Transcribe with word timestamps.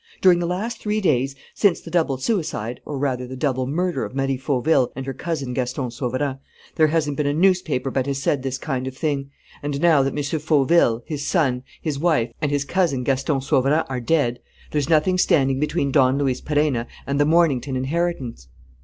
During 0.19 0.39
the 0.39 0.47
last 0.47 0.79
three 0.79 0.99
days, 0.99 1.35
since 1.53 1.79
the 1.79 1.91
double 1.91 2.17
suicide, 2.17 2.81
or, 2.85 2.97
rather, 2.97 3.27
the 3.27 3.35
double 3.35 3.67
murder 3.67 4.03
of 4.03 4.15
Marie 4.15 4.35
Fauville 4.35 4.91
and 4.95 5.05
her 5.05 5.13
cousin 5.13 5.53
Gaston 5.53 5.91
Sauverand, 5.91 6.39
there 6.73 6.87
hasn't 6.87 7.17
been 7.17 7.27
a 7.27 7.35
newspaper 7.35 7.91
but 7.91 8.07
has 8.07 8.17
said 8.19 8.41
this 8.41 8.57
kind 8.57 8.87
of 8.87 8.97
thing: 8.97 9.29
'And, 9.61 9.79
now 9.79 10.01
that 10.01 10.17
M. 10.17 10.39
Fauville, 10.39 11.03
his 11.05 11.27
son, 11.27 11.61
his 11.83 11.99
wife, 11.99 12.31
and 12.41 12.49
his 12.49 12.65
cousin 12.65 13.03
Gaston 13.03 13.41
Sauverand 13.41 13.85
are 13.89 13.99
dead, 14.01 14.39
there's 14.71 14.89
nothing 14.89 15.19
standing 15.19 15.59
between 15.59 15.91
Don 15.91 16.17
Luis 16.17 16.41
Perenna 16.41 16.87
and 17.05 17.19
the 17.19 17.25
Mornington 17.25 17.75
inheritance!' 17.75 18.47